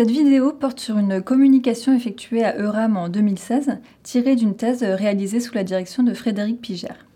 Cette 0.00 0.10
vidéo 0.10 0.52
porte 0.52 0.80
sur 0.80 0.96
une 0.96 1.20
communication 1.20 1.94
effectuée 1.94 2.42
à 2.42 2.56
Euram 2.56 2.96
en 2.96 3.08
2016, 3.08 3.80
tirée 4.02 4.34
d'une 4.34 4.56
thèse 4.56 4.82
réalisée 4.82 5.40
sous 5.40 5.54
la 5.54 5.64
direction 5.64 6.02
de 6.02 6.14
Frédéric 6.14 6.60
Pigère. 6.60 7.09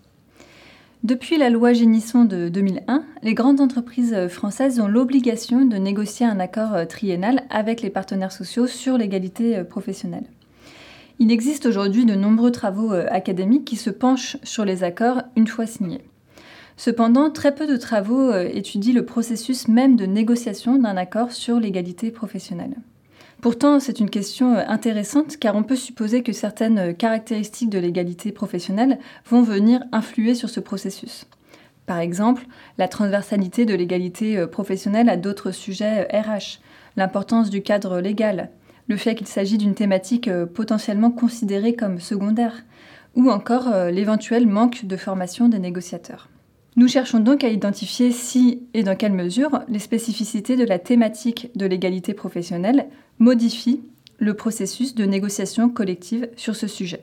Depuis 1.04 1.36
la 1.36 1.50
loi 1.50 1.74
Génisson 1.74 2.24
de 2.24 2.48
2001, 2.48 3.04
les 3.22 3.34
grandes 3.34 3.60
entreprises 3.60 4.26
françaises 4.28 4.80
ont 4.80 4.88
l'obligation 4.88 5.66
de 5.66 5.76
négocier 5.76 6.24
un 6.24 6.40
accord 6.40 6.88
triennal 6.88 7.42
avec 7.50 7.82
les 7.82 7.90
partenaires 7.90 8.32
sociaux 8.32 8.66
sur 8.66 8.96
l'égalité 8.96 9.62
professionnelle. 9.64 10.24
Il 11.18 11.30
existe 11.30 11.66
aujourd'hui 11.66 12.06
de 12.06 12.14
nombreux 12.14 12.52
travaux 12.52 12.92
académiques 12.92 13.66
qui 13.66 13.76
se 13.76 13.90
penchent 13.90 14.38
sur 14.44 14.64
les 14.64 14.82
accords 14.82 15.20
une 15.36 15.46
fois 15.46 15.66
signés. 15.66 16.00
Cependant, 16.78 17.30
très 17.30 17.54
peu 17.54 17.66
de 17.66 17.76
travaux 17.76 18.34
étudient 18.34 18.94
le 18.94 19.04
processus 19.04 19.68
même 19.68 19.96
de 19.96 20.06
négociation 20.06 20.78
d'un 20.78 20.96
accord 20.96 21.32
sur 21.32 21.60
l'égalité 21.60 22.12
professionnelle. 22.12 22.76
Pourtant, 23.44 23.78
c'est 23.78 24.00
une 24.00 24.08
question 24.08 24.54
euh, 24.54 24.62
intéressante 24.68 25.36
car 25.36 25.54
on 25.54 25.64
peut 25.64 25.76
supposer 25.76 26.22
que 26.22 26.32
certaines 26.32 26.78
euh, 26.78 26.92
caractéristiques 26.94 27.68
de 27.68 27.78
l'égalité 27.78 28.32
professionnelle 28.32 28.98
vont 29.26 29.42
venir 29.42 29.82
influer 29.92 30.34
sur 30.34 30.48
ce 30.48 30.60
processus. 30.60 31.26
Par 31.84 31.98
exemple, 31.98 32.46
la 32.78 32.88
transversalité 32.88 33.66
de 33.66 33.74
l'égalité 33.74 34.38
euh, 34.38 34.46
professionnelle 34.46 35.10
à 35.10 35.18
d'autres 35.18 35.50
sujets 35.50 36.04
RH, 36.04 36.60
l'importance 36.96 37.50
du 37.50 37.60
cadre 37.60 38.00
légal, 38.00 38.48
le 38.88 38.96
fait 38.96 39.14
qu'il 39.14 39.26
s'agit 39.26 39.58
d'une 39.58 39.74
thématique 39.74 40.30
potentiellement 40.54 41.10
considérée 41.10 41.74
comme 41.74 42.00
secondaire, 42.00 42.64
ou 43.14 43.30
encore 43.30 43.68
l'éventuel 43.90 44.46
manque 44.46 44.86
de 44.86 44.96
formation 44.96 45.50
des 45.50 45.58
négociateurs. 45.58 46.30
Nous 46.76 46.88
cherchons 46.88 47.20
donc 47.20 47.44
à 47.44 47.48
identifier 47.50 48.10
si 48.10 48.66
et 48.74 48.82
dans 48.82 48.96
quelle 48.96 49.12
mesure 49.12 49.62
les 49.68 49.78
spécificités 49.78 50.56
de 50.56 50.64
la 50.64 50.80
thématique 50.80 51.50
de 51.54 51.66
l'égalité 51.66 52.14
professionnelle 52.14 52.86
modifient 53.20 53.82
le 54.18 54.34
processus 54.34 54.96
de 54.96 55.04
négociation 55.04 55.68
collective 55.68 56.28
sur 56.36 56.56
ce 56.56 56.66
sujet. 56.66 57.00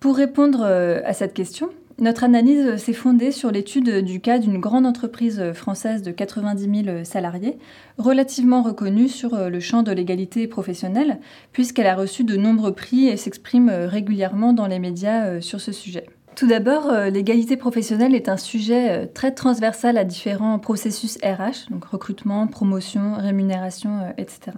Pour 0.00 0.16
répondre 0.16 0.62
euh, 0.62 1.00
à 1.04 1.12
cette 1.12 1.34
question, 1.34 1.68
notre 1.98 2.24
analyse 2.24 2.76
s'est 2.76 2.94
fondée 2.94 3.32
sur 3.32 3.50
l'étude 3.50 4.02
du 4.02 4.20
cas 4.20 4.38
d'une 4.38 4.60
grande 4.60 4.86
entreprise 4.86 5.52
française 5.52 6.02
de 6.02 6.12
90 6.12 6.84
000 6.84 7.04
salariés, 7.04 7.58
relativement 7.98 8.62
reconnue 8.62 9.08
sur 9.08 9.34
euh, 9.34 9.50
le 9.50 9.60
champ 9.60 9.82
de 9.82 9.92
l'égalité 9.92 10.46
professionnelle, 10.46 11.18
puisqu'elle 11.52 11.86
a 11.88 11.96
reçu 11.96 12.24
de 12.24 12.36
nombreux 12.36 12.72
prix 12.72 13.08
et 13.08 13.18
s'exprime 13.18 13.68
euh, 13.68 13.88
régulièrement 13.88 14.54
dans 14.54 14.68
les 14.68 14.78
médias 14.78 15.40
sur 15.42 15.60
ce 15.60 15.72
sujet. 15.72 16.06
Tout 16.38 16.46
d'abord, 16.46 16.88
euh, 16.88 17.10
l'égalité 17.10 17.56
professionnelle 17.56 18.14
est 18.14 18.28
un 18.28 18.36
sujet 18.36 18.90
euh, 18.90 19.06
très 19.12 19.32
transversal 19.32 19.98
à 19.98 20.04
différents 20.04 20.60
processus 20.60 21.18
RH, 21.24 21.68
donc 21.68 21.84
recrutement, 21.86 22.46
promotion, 22.46 23.14
rémunération, 23.16 23.98
euh, 23.98 24.10
etc. 24.18 24.52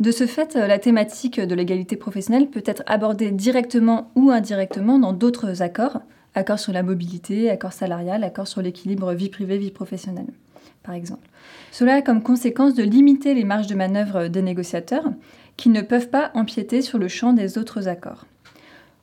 De 0.00 0.10
ce 0.10 0.26
fait, 0.26 0.56
la 0.56 0.80
thématique 0.80 1.38
de 1.38 1.54
l'égalité 1.54 1.94
professionnelle 1.94 2.48
peut 2.48 2.64
être 2.66 2.82
abordée 2.86 3.30
directement 3.30 4.10
ou 4.16 4.32
indirectement 4.32 4.98
dans 4.98 5.12
d'autres 5.12 5.62
accords, 5.62 6.00
accords 6.34 6.58
sur 6.58 6.72
la 6.72 6.82
mobilité, 6.82 7.50
accords 7.50 7.72
salarial, 7.72 8.24
accords 8.24 8.48
sur 8.48 8.60
l'équilibre 8.60 9.12
vie 9.12 9.28
privée-vie 9.28 9.70
professionnelle, 9.70 10.32
par 10.82 10.96
exemple. 10.96 11.28
Cela 11.70 11.94
a 11.94 12.02
comme 12.02 12.20
conséquence 12.20 12.74
de 12.74 12.82
limiter 12.82 13.34
les 13.34 13.44
marges 13.44 13.68
de 13.68 13.76
manœuvre 13.76 14.26
des 14.26 14.42
négociateurs 14.42 15.04
qui 15.56 15.68
ne 15.68 15.82
peuvent 15.82 16.10
pas 16.10 16.32
empiéter 16.34 16.82
sur 16.82 16.98
le 16.98 17.06
champ 17.06 17.32
des 17.32 17.58
autres 17.58 17.86
accords. 17.86 18.26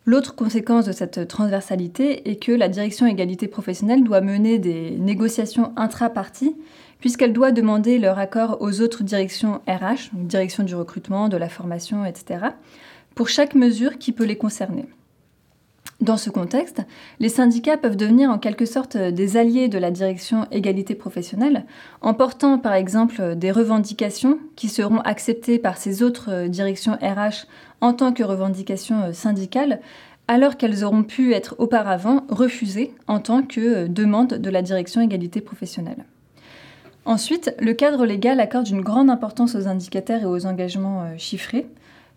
L'autre 0.07 0.35
conséquence 0.35 0.85
de 0.85 0.93
cette 0.93 1.27
transversalité 1.27 2.31
est 2.31 2.41
que 2.41 2.53
la 2.53 2.69
direction 2.69 3.07
égalité 3.07 3.49
professionnelle 3.49 4.05
doit 4.05 4.21
mener 4.21 4.57
des 4.57 4.91
négociations 4.91 5.73
intra-parties, 5.75 6.55
puisqu'elle 7.01 7.33
doit 7.33 7.51
demander 7.51 7.99
leur 7.99 8.17
accord 8.17 8.55
aux 8.61 8.79
autres 8.79 9.03
directions 9.03 9.59
RH, 9.67 10.13
donc 10.13 10.27
direction 10.27 10.63
du 10.63 10.75
recrutement, 10.75 11.27
de 11.27 11.35
la 11.35 11.49
formation, 11.49 12.05
etc., 12.05 12.45
pour 13.15 13.27
chaque 13.27 13.53
mesure 13.53 13.97
qui 13.97 14.13
peut 14.13 14.23
les 14.23 14.37
concerner. 14.37 14.85
Dans 15.99 16.17
ce 16.17 16.29
contexte, 16.29 16.83
les 17.19 17.29
syndicats 17.29 17.75
peuvent 17.75 17.97
devenir 17.97 18.29
en 18.29 18.37
quelque 18.37 18.65
sorte 18.65 18.97
des 18.97 19.35
alliés 19.35 19.67
de 19.67 19.79
la 19.79 19.89
direction 19.89 20.45
égalité 20.51 20.93
professionnelle 20.93 21.65
en 22.01 22.13
portant 22.13 22.59
par 22.59 22.73
exemple 22.73 23.35
des 23.35 23.51
revendications 23.51 24.37
qui 24.55 24.69
seront 24.69 24.99
acceptées 24.99 25.57
par 25.57 25.77
ces 25.77 26.03
autres 26.03 26.47
directions 26.47 26.99
RH 27.01 27.47
en 27.81 27.93
tant 27.93 28.13
que 28.13 28.23
revendications 28.23 29.11
syndicales 29.11 29.79
alors 30.27 30.57
qu'elles 30.57 30.83
auront 30.83 31.03
pu 31.03 31.33
être 31.33 31.55
auparavant 31.57 32.25
refusées 32.29 32.93
en 33.07 33.19
tant 33.19 33.41
que 33.41 33.87
demande 33.87 34.35
de 34.35 34.49
la 34.49 34.61
direction 34.61 35.01
égalité 35.01 35.41
professionnelle. 35.41 36.05
Ensuite, 37.05 37.55
le 37.59 37.73
cadre 37.73 38.05
légal 38.05 38.41
accorde 38.41 38.67
une 38.67 38.81
grande 38.81 39.09
importance 39.09 39.55
aux 39.55 39.67
indicateurs 39.67 40.23
et 40.23 40.25
aux 40.25 40.45
engagements 40.45 41.03
euh, 41.03 41.13
chiffrés 41.17 41.65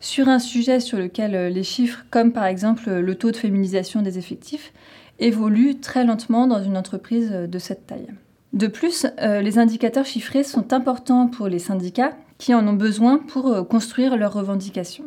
sur 0.01 0.29
un 0.29 0.39
sujet 0.39 0.81
sur 0.81 0.99
lequel 0.99 1.35
euh, 1.35 1.51
les 1.51 1.63
chiffres, 1.63 2.05
comme 2.11 2.33
par 2.33 2.47
exemple 2.47 2.89
euh, 2.89 3.03
le 3.03 3.15
taux 3.15 3.31
de 3.31 3.37
féminisation 3.37 4.03
des 4.03 4.19
effectifs, 4.19 4.73
évoluent 5.19 5.79
très 5.79 6.05
lentement 6.05 6.47
dans 6.47 6.63
une 6.63 6.77
entreprise 6.77 7.31
euh, 7.33 7.47
de 7.47 7.59
cette 7.59 7.87
taille. 7.87 8.09
De 8.53 8.67
plus, 8.67 9.07
les 9.21 9.61
indicateurs 9.61 10.07
chiffrés 10.07 10.43
sont 10.43 10.73
importants 10.73 11.29
pour 11.29 11.47
les 11.47 11.61
syndicats 11.61 12.17
qui 12.37 12.53
en 12.53 12.67
ont 12.67 12.73
besoin 12.73 13.19
pour 13.19 13.69
construire 13.69 14.17
leurs 14.17 14.33
revendications. 14.33 15.05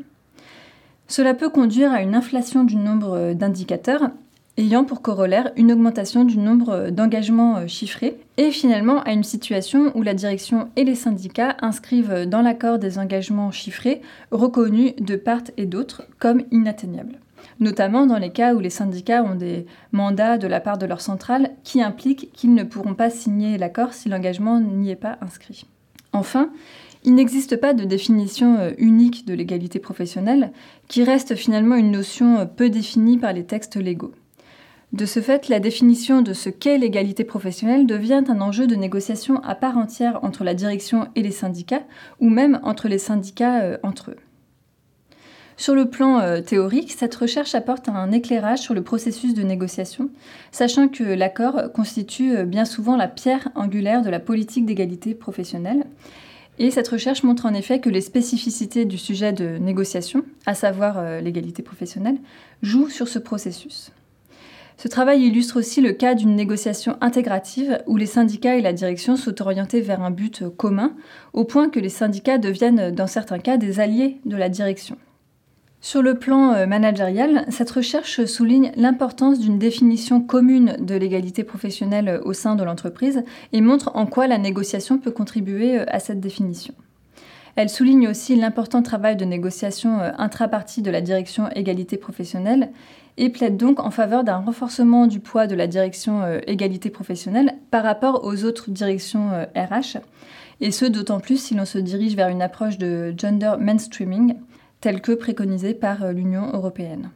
Cela 1.09 1.33
peut 1.33 1.49
conduire 1.49 1.91
à 1.91 2.01
une 2.01 2.15
inflation 2.15 2.63
du 2.63 2.77
nombre 2.77 3.33
d'indicateurs 3.33 4.11
ayant 4.57 4.83
pour 4.83 5.01
corollaire 5.01 5.51
une 5.55 5.71
augmentation 5.71 6.25
du 6.25 6.37
nombre 6.37 6.89
d'engagements 6.89 7.57
euh, 7.57 7.67
chiffrés 7.67 8.17
et 8.37 8.51
finalement 8.51 9.01
à 9.03 9.11
une 9.11 9.23
situation 9.23 9.91
où 9.95 10.01
la 10.01 10.13
direction 10.13 10.69
et 10.75 10.83
les 10.83 10.95
syndicats 10.95 11.57
inscrivent 11.61 12.25
dans 12.27 12.41
l'accord 12.41 12.79
des 12.79 12.99
engagements 12.99 13.51
chiffrés 13.51 14.01
reconnus 14.31 14.93
de 14.99 15.15
part 15.15 15.43
et 15.57 15.65
d'autre 15.65 16.03
comme 16.19 16.43
inatteignables 16.51 17.19
notamment 17.59 18.05
dans 18.05 18.17
les 18.17 18.31
cas 18.31 18.53
où 18.53 18.59
les 18.59 18.69
syndicats 18.69 19.23
ont 19.23 19.35
des 19.35 19.65
mandats 19.91 20.37
de 20.37 20.47
la 20.47 20.59
part 20.59 20.77
de 20.77 20.85
leur 20.85 21.01
centrale 21.01 21.51
qui 21.63 21.81
impliquent 21.81 22.31
qu'ils 22.33 22.53
ne 22.53 22.63
pourront 22.63 22.95
pas 22.95 23.09
signer 23.09 23.57
l'accord 23.57 23.93
si 23.93 24.09
l'engagement 24.09 24.59
n'y 24.59 24.91
est 24.91 24.95
pas 24.95 25.17
inscrit. 25.21 25.65
Enfin, 26.13 26.51
il 27.03 27.15
n'existe 27.15 27.57
pas 27.57 27.73
de 27.73 27.83
définition 27.83 28.57
euh, 28.59 28.71
unique 28.77 29.25
de 29.25 29.33
l'égalité 29.33 29.79
professionnelle, 29.79 30.51
qui 30.87 31.03
reste 31.03 31.35
finalement 31.35 31.75
une 31.75 31.91
notion 31.91 32.39
euh, 32.39 32.45
peu 32.45 32.69
définie 32.69 33.17
par 33.17 33.33
les 33.33 33.45
textes 33.45 33.75
légaux. 33.75 34.13
De 34.93 35.07
ce 35.07 35.21
fait, 35.21 35.49
la 35.49 35.59
définition 35.59 36.21
de 36.21 36.33
ce 36.33 36.49
qu'est 36.49 36.77
l'égalité 36.77 37.23
professionnelle 37.23 37.87
devient 37.87 38.23
un 38.27 38.41
enjeu 38.41 38.67
de 38.67 38.75
négociation 38.75 39.43
à 39.43 39.55
part 39.55 39.79
entière 39.79 40.19
entre 40.23 40.43
la 40.43 40.53
direction 40.53 41.07
et 41.15 41.23
les 41.23 41.31
syndicats, 41.31 41.81
ou 42.19 42.29
même 42.29 42.59
entre 42.61 42.87
les 42.87 42.99
syndicats 42.99 43.63
euh, 43.63 43.77
entre 43.81 44.11
eux. 44.11 44.17
Sur 45.57 45.73
le 45.73 45.89
plan 45.89 46.19
euh, 46.19 46.41
théorique, 46.41 46.91
cette 46.91 47.15
recherche 47.15 47.55
apporte 47.55 47.89
un 47.89 48.11
éclairage 48.11 48.59
sur 48.59 48.75
le 48.75 48.83
processus 48.83 49.33
de 49.33 49.41
négociation, 49.41 50.11
sachant 50.51 50.87
que 50.87 51.03
l'accord 51.03 51.71
constitue 51.73 52.37
euh, 52.37 52.45
bien 52.45 52.65
souvent 52.65 52.95
la 52.95 53.07
pierre 53.07 53.49
angulaire 53.55 54.03
de 54.03 54.11
la 54.11 54.19
politique 54.19 54.67
d'égalité 54.67 55.15
professionnelle. 55.15 55.85
Et 56.59 56.69
cette 56.69 56.89
recherche 56.89 57.23
montre 57.23 57.47
en 57.47 57.55
effet 57.55 57.79
que 57.79 57.89
les 57.89 58.01
spécificités 58.01 58.85
du 58.85 58.99
sujet 58.99 59.33
de 59.33 59.57
négociation, 59.57 60.23
à 60.45 60.53
savoir 60.53 61.19
l'égalité 61.19 61.63
professionnelle, 61.63 62.17
jouent 62.61 62.89
sur 62.89 63.07
ce 63.07 63.17
processus. 63.17 63.91
Ce 64.77 64.87
travail 64.87 65.23
illustre 65.23 65.59
aussi 65.59 65.81
le 65.81 65.93
cas 65.93 66.15
d'une 66.15 66.35
négociation 66.35 66.97
intégrative 67.01 67.79
où 67.87 67.97
les 67.97 68.05
syndicats 68.05 68.55
et 68.55 68.61
la 68.61 68.73
direction 68.73 69.15
sont 69.15 69.41
orientés 69.41 69.81
vers 69.81 70.01
un 70.01 70.11
but 70.11 70.43
commun, 70.57 70.95
au 71.33 71.43
point 71.43 71.69
que 71.69 71.79
les 71.79 71.89
syndicats 71.89 72.37
deviennent 72.37 72.91
dans 72.91 73.07
certains 73.07 73.39
cas 73.39 73.57
des 73.57 73.79
alliés 73.79 74.19
de 74.25 74.35
la 74.35 74.49
direction. 74.49 74.97
Sur 75.83 76.01
le 76.01 76.13
plan 76.17 76.53
euh, 76.53 76.65
managérial, 76.65 77.45
cette 77.49 77.69
recherche 77.69 78.23
souligne 78.23 78.71
l'importance 78.77 79.37
d'une 79.39 79.59
définition 79.59 80.21
commune 80.21 80.77
de 80.79 80.95
l'égalité 80.95 81.43
professionnelle 81.43 82.21
au 82.23 82.31
sein 82.31 82.55
de 82.55 82.63
l'entreprise 82.63 83.25
et 83.51 83.59
montre 83.59 83.91
en 83.93 84.05
quoi 84.05 84.27
la 84.27 84.37
négociation 84.37 84.97
peut 84.97 85.11
contribuer 85.11 85.79
euh, 85.79 85.85
à 85.89 85.99
cette 85.99 86.21
définition. 86.21 86.73
Elle 87.55 87.69
souligne 87.69 88.07
aussi 88.07 88.35
l'important 88.35 88.81
travail 88.81 89.15
de 89.15 89.25
négociation 89.25 89.99
euh, 89.99 90.11
intra-partie 90.17 90.81
de 90.81 90.89
la 90.89 91.01
direction 91.01 91.49
égalité 91.51 91.97
professionnelle 91.97 92.71
et 93.17 93.29
plaide 93.29 93.57
donc 93.57 93.79
en 93.79 93.91
faveur 93.91 94.23
d'un 94.23 94.37
renforcement 94.37 95.05
du 95.05 95.19
poids 95.19 95.45
de 95.45 95.53
la 95.53 95.67
direction 95.67 96.23
euh, 96.23 96.39
égalité 96.47 96.89
professionnelle 96.89 97.53
par 97.69 97.83
rapport 97.83 98.23
aux 98.23 98.43
autres 98.43 98.71
directions 98.71 99.29
RH, 99.55 99.97
euh, 99.97 99.99
et 100.61 100.71
ce 100.71 100.85
d'autant 100.85 101.19
plus 101.19 101.37
si 101.37 101.53
l'on 101.53 101.65
se 101.65 101.77
dirige 101.77 102.15
vers 102.15 102.29
une 102.29 102.41
approche 102.41 102.79
de 102.79 103.13
gender 103.15 103.53
mainstreaming 103.59 104.35
telle 104.81 105.01
que 105.01 105.11
préconisée 105.11 105.75
par 105.75 106.11
l'Union 106.11 106.49
européenne. 106.53 107.09